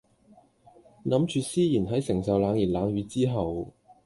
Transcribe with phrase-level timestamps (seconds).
[1.05, 3.71] 諗住思賢喺承受冷言冷語之後